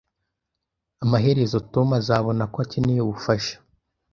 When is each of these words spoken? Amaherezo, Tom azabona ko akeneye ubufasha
Amaherezo, 1.03 1.57
Tom 1.73 1.87
azabona 1.99 2.43
ko 2.51 2.57
akeneye 2.65 2.99
ubufasha 3.03 3.55